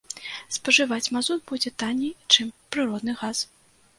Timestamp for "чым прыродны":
2.37-3.13